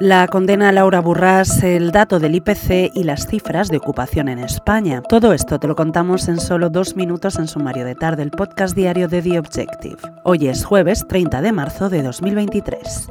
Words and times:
La 0.00 0.26
condena 0.28 0.70
a 0.70 0.72
Laura 0.72 1.02
Burrás, 1.02 1.62
el 1.62 1.92
dato 1.92 2.18
del 2.18 2.34
IPC 2.34 2.90
y 2.94 3.04
las 3.04 3.26
cifras 3.26 3.68
de 3.68 3.76
ocupación 3.76 4.30
en 4.30 4.38
España. 4.38 5.02
Todo 5.02 5.34
esto 5.34 5.58
te 5.58 5.68
lo 5.68 5.76
contamos 5.76 6.26
en 6.28 6.40
solo 6.40 6.70
dos 6.70 6.96
minutos 6.96 7.36
en 7.36 7.46
sumario 7.46 7.84
de 7.84 7.94
tarde, 7.94 8.22
el 8.22 8.30
podcast 8.30 8.74
diario 8.74 9.08
de 9.08 9.20
The 9.20 9.38
Objective. 9.38 9.98
Hoy 10.24 10.48
es 10.48 10.64
jueves 10.64 11.06
30 11.06 11.42
de 11.42 11.52
marzo 11.52 11.90
de 11.90 12.02
2023. 12.02 13.10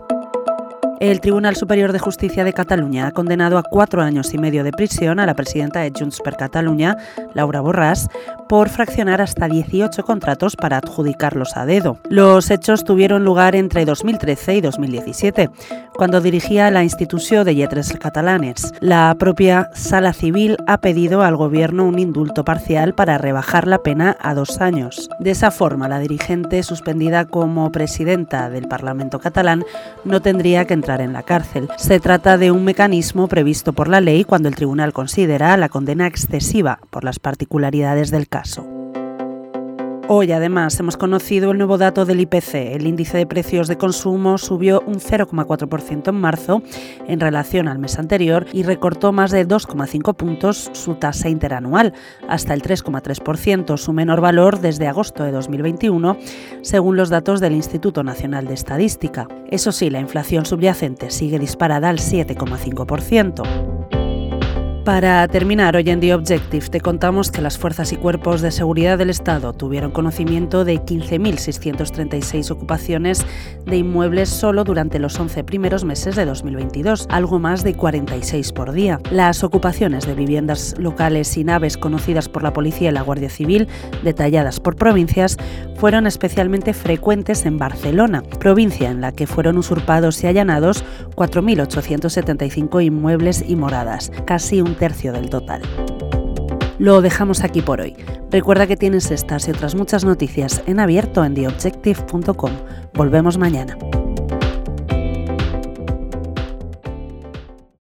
El 0.99 1.21
Tribunal 1.21 1.55
Superior 1.55 1.93
de 1.93 1.99
Justicia 1.99 2.43
de 2.43 2.51
Cataluña 2.51 3.07
ha 3.07 3.11
condenado 3.11 3.57
a 3.57 3.63
cuatro 3.63 4.01
años 4.01 4.33
y 4.33 4.37
medio 4.37 4.65
de 4.65 4.73
prisión 4.73 5.21
a 5.21 5.25
la 5.25 5.33
presidenta 5.33 5.79
de 5.79 5.93
Junts 5.97 6.19
per 6.19 6.35
Catalunya, 6.35 6.97
Laura 7.33 7.61
Borràs, 7.61 8.09
por 8.49 8.67
fraccionar 8.67 9.21
hasta 9.21 9.47
18 9.47 10.03
contratos 10.03 10.57
para 10.57 10.77
adjudicarlos 10.77 11.55
a 11.55 11.65
dedo. 11.65 11.99
Los 12.09 12.51
hechos 12.51 12.83
tuvieron 12.83 13.23
lugar 13.23 13.55
entre 13.55 13.85
2013 13.85 14.55
y 14.55 14.61
2017, 14.61 15.49
cuando 15.95 16.19
dirigía 16.19 16.69
la 16.69 16.83
institución 16.83 17.45
de 17.45 17.55
Lletres 17.55 17.93
Catalanes. 17.93 18.73
La 18.81 19.15
propia 19.17 19.69
Sala 19.73 20.11
Civil 20.11 20.57
ha 20.67 20.79
pedido 20.79 21.21
al 21.21 21.37
Gobierno 21.37 21.85
un 21.85 21.97
indulto 21.97 22.43
parcial 22.43 22.93
para 22.93 23.17
rebajar 23.17 23.67
la 23.67 23.77
pena 23.77 24.17
a 24.19 24.33
dos 24.33 24.59
años. 24.59 25.09
De 25.19 25.31
esa 25.31 25.51
forma, 25.51 25.87
la 25.87 25.99
dirigente, 25.99 26.61
suspendida 26.63 27.23
como 27.23 27.71
presidenta 27.71 28.49
del 28.49 28.67
Parlamento 28.67 29.19
catalán, 29.19 29.63
no 30.03 30.21
tendría 30.21 30.65
que 30.65 30.73
entrar 30.73 30.88
en 30.97 31.13
la 31.13 31.23
cárcel. 31.23 31.69
Se 31.77 31.99
trata 31.99 32.37
de 32.37 32.51
un 32.51 32.65
mecanismo 32.65 33.27
previsto 33.27 33.73
por 33.73 33.87
la 33.87 34.01
ley 34.01 34.23
cuando 34.23 34.49
el 34.49 34.55
tribunal 34.55 34.93
considera 34.93 35.55
la 35.57 35.69
condena 35.69 36.07
excesiva 36.07 36.79
por 36.89 37.03
las 37.03 37.19
particularidades 37.19 38.11
del 38.11 38.27
caso. 38.27 38.78
Hoy 40.11 40.31
además 40.31 40.79
hemos 40.79 40.97
conocido 40.97 41.51
el 41.51 41.59
nuevo 41.59 41.77
dato 41.77 42.03
del 42.03 42.21
IPC. 42.21 42.55
El 42.55 42.87
índice 42.87 43.15
de 43.15 43.27
precios 43.27 43.67
de 43.67 43.77
consumo 43.77 44.39
subió 44.39 44.81
un 44.87 44.95
0,4% 44.95 46.09
en 46.09 46.15
marzo 46.15 46.63
en 47.07 47.19
relación 47.19 47.67
al 47.67 47.77
mes 47.77 47.99
anterior 47.99 48.47
y 48.51 48.63
recortó 48.63 49.11
más 49.11 49.29
de 49.29 49.47
2,5 49.47 50.15
puntos 50.15 50.71
su 50.73 50.95
tasa 50.95 51.29
interanual, 51.29 51.93
hasta 52.27 52.55
el 52.55 52.63
3,3%, 52.63 53.77
su 53.77 53.93
menor 53.93 54.19
valor 54.19 54.61
desde 54.61 54.87
agosto 54.87 55.23
de 55.23 55.31
2021, 55.31 56.17
según 56.63 56.97
los 56.97 57.09
datos 57.09 57.39
del 57.39 57.53
Instituto 57.53 58.03
Nacional 58.03 58.47
de 58.47 58.55
Estadística. 58.55 59.27
Eso 59.51 59.71
sí, 59.71 59.91
la 59.91 59.99
inflación 59.99 60.43
subyacente 60.43 61.11
sigue 61.11 61.37
disparada 61.37 61.87
al 61.87 61.99
7,5%. 61.99 63.98
Para 64.85 65.27
terminar, 65.27 65.75
hoy 65.75 65.89
en 65.89 65.99
The 65.99 66.13
Objective 66.13 66.69
te 66.69 66.79
contamos 66.81 67.31
que 67.31 67.41
las 67.41 67.57
fuerzas 67.57 67.91
y 67.91 67.97
cuerpos 67.97 68.41
de 68.41 68.49
seguridad 68.49 68.97
del 68.97 69.09
Estado 69.09 69.53
tuvieron 69.53 69.91
conocimiento 69.91 70.63
de 70.65 70.79
15.636 70.79 72.49
ocupaciones 72.49 73.25
de 73.65 73.77
inmuebles 73.77 74.29
solo 74.29 74.63
durante 74.63 74.97
los 74.97 75.19
11 75.19 75.43
primeros 75.43 75.83
meses 75.83 76.15
de 76.15 76.25
2022, 76.25 77.07
algo 77.09 77.39
más 77.39 77.63
de 77.63 77.75
46 77.75 78.53
por 78.53 78.71
día. 78.71 78.99
Las 79.11 79.43
ocupaciones 79.43 80.07
de 80.07 80.15
viviendas 80.15 80.75
locales 80.79 81.35
y 81.37 81.43
naves 81.43 81.77
conocidas 81.77 82.29
por 82.29 82.41
la 82.41 82.53
policía 82.53 82.89
y 82.89 82.93
la 82.93 83.01
Guardia 83.01 83.29
Civil, 83.29 83.67
detalladas 84.03 84.59
por 84.59 84.75
provincias, 84.75 85.37
fueron 85.75 86.07
especialmente 86.07 86.73
frecuentes 86.73 87.45
en 87.45 87.57
Barcelona, 87.57 88.23
provincia 88.39 88.89
en 88.89 89.01
la 89.01 89.11
que 89.11 89.27
fueron 89.27 89.57
usurpados 89.57 90.23
y 90.23 90.27
allanados 90.27 90.83
4.875 91.15 92.83
inmuebles 92.83 93.43
y 93.47 93.55
moradas, 93.55 94.11
casi 94.25 94.61
tercio 94.75 95.13
del 95.13 95.29
total. 95.29 95.61
Lo 96.77 97.01
dejamos 97.01 97.43
aquí 97.43 97.61
por 97.61 97.81
hoy. 97.81 97.97
Recuerda 98.31 98.67
que 98.67 98.77
tienes 98.77 99.11
estas 99.11 99.47
y 99.47 99.51
otras 99.51 99.75
muchas 99.75 100.05
noticias 100.05 100.63
en 100.65 100.79
abierto 100.79 101.25
en 101.25 101.33
theobjective.com. 101.33 102.51
Volvemos 102.93 103.37
mañana. 103.37 103.77